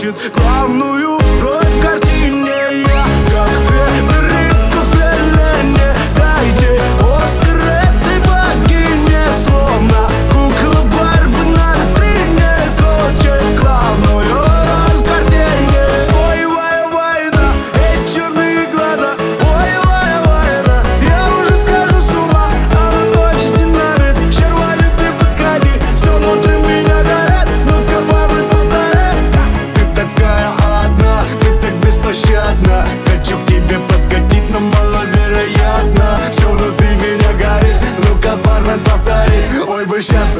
хочет 0.00 0.32
главную 0.34 1.19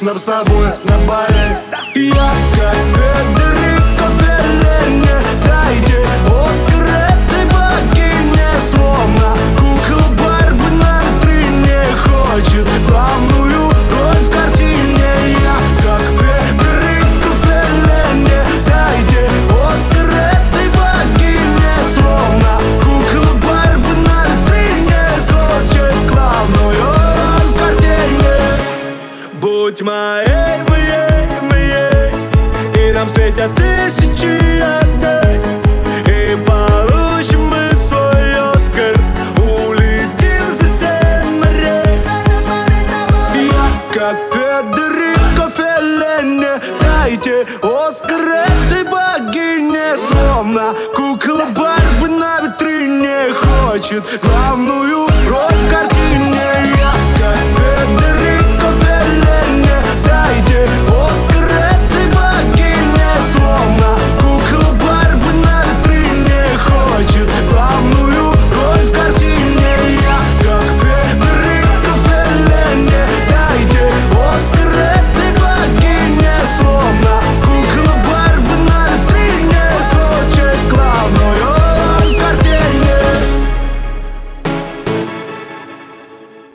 Нам 0.00 0.18
с 0.18 0.22
тобой 0.22 0.66
на 0.84 0.98
баре 1.06 1.58
Я 1.94 2.32
как 2.56 2.76
ведро 2.96 3.53
тьма 29.84 30.20
Эй, 30.20 30.62
мы 30.68 30.76
едем, 30.76 31.44
мы 31.50 31.56
едем 31.56 32.80
И 32.80 32.92
нам 32.92 33.10
светят 33.10 33.50
тысячи 33.54 34.60
одной 34.60 35.40
И 36.06 36.36
получим 36.46 37.48
мы 37.48 37.70
свой 37.86 38.52
Оскар 38.52 38.96
Улетим 39.42 40.50
за 40.50 40.66
семь 40.66 41.38
морей. 41.38 42.00
Я 43.34 43.92
как 43.92 44.16
Федерико 44.32 45.50
Феллене 45.50 46.60
Дайте 46.80 47.46
Оскар 47.62 48.46
этой 48.46 48.84
богине. 48.84 49.96
Словно 49.96 50.74
кукла 50.94 51.46
Барби 51.54 52.10
на 52.10 52.40
витрине 52.40 53.34
Хочет 53.34 54.04
главную 54.22 55.06
роль 55.28 55.52
в 55.52 55.70
картине. 55.70 56.63